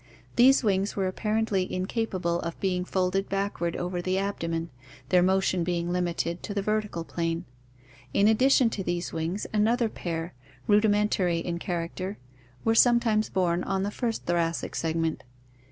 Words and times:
These 0.35 0.63
wings 0.63 0.95
were 0.95 1.05
apparently 1.05 1.71
incapable 1.71 2.39
of 2.39 2.59
being 2.59 2.85
folded 2.85 3.29
backward 3.29 3.75
over 3.75 4.01
the 4.01 4.17
abdomen, 4.17 4.71
their 5.09 5.21
motion 5.21 5.63
being 5.63 5.91
limited 5.91 6.41
to 6.41 6.55
the 6.55 6.63
vertical 6.63 7.03
plane. 7.03 7.45
In 8.11 8.27
addition 8.27 8.71
to 8.71 8.83
these 8.83 9.13
wings, 9.13 9.45
another 9.53 9.89
pair, 9.89 10.33
rudimentary 10.65 11.37
in 11.37 11.59
character, 11.59 12.17
were 12.65 12.73
some 12.73 12.99
times 12.99 13.29
borne 13.29 13.63
on 13.63 13.83
the 13.83 13.91
first 13.91 14.25
thoracic 14.25 14.73
segment. 14.73 15.21